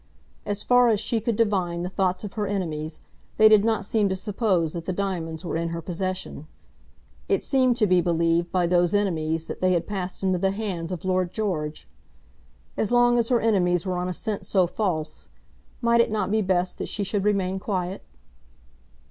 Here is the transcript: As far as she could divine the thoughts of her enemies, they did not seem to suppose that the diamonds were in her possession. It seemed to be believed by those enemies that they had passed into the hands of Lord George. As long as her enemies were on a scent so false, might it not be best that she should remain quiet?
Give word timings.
As 0.47 0.63
far 0.63 0.89
as 0.89 0.99
she 0.99 1.21
could 1.21 1.35
divine 1.35 1.83
the 1.83 1.89
thoughts 1.89 2.23
of 2.23 2.33
her 2.33 2.47
enemies, 2.47 3.01
they 3.37 3.47
did 3.47 3.63
not 3.63 3.85
seem 3.85 4.09
to 4.09 4.15
suppose 4.15 4.73
that 4.73 4.85
the 4.85 4.93
diamonds 4.93 5.45
were 5.45 5.55
in 5.55 5.69
her 5.69 5.79
possession. 5.79 6.47
It 7.29 7.43
seemed 7.43 7.77
to 7.77 7.85
be 7.85 8.01
believed 8.01 8.51
by 8.51 8.65
those 8.65 8.95
enemies 8.95 9.45
that 9.45 9.61
they 9.61 9.73
had 9.73 9.85
passed 9.85 10.23
into 10.23 10.39
the 10.39 10.49
hands 10.49 10.91
of 10.91 11.05
Lord 11.05 11.31
George. 11.31 11.87
As 12.75 12.91
long 12.91 13.19
as 13.19 13.29
her 13.29 13.41
enemies 13.41 13.85
were 13.85 13.99
on 13.99 14.09
a 14.09 14.13
scent 14.13 14.43
so 14.47 14.65
false, 14.65 15.29
might 15.81 16.01
it 16.01 16.09
not 16.09 16.31
be 16.31 16.41
best 16.41 16.79
that 16.79 16.87
she 16.87 17.03
should 17.03 17.23
remain 17.23 17.59
quiet? 17.59 18.01